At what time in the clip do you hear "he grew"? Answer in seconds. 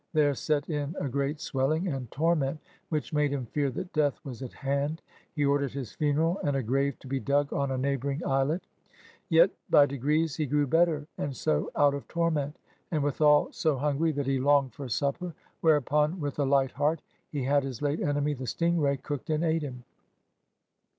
10.37-10.65